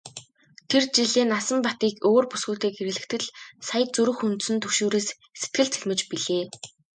[0.69, 3.29] Тэр жилээ Насанбатыг өөр бүсгүйтэй гэрлэхэд л
[3.67, 5.07] сая зүрх хөндсөн түгшүүрээс
[5.41, 6.43] сэтгэл цэлмэж билээ.